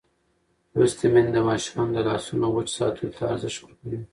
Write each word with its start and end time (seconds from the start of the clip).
لوستې 0.75 1.05
میندې 1.13 1.31
د 1.33 1.37
ماشومانو 1.49 1.91
د 1.95 1.99
لاسونو 2.07 2.45
وچ 2.51 2.69
ساتلو 2.77 3.13
ته 3.15 3.23
ارزښت 3.33 3.59
ورکوي. 3.61 3.99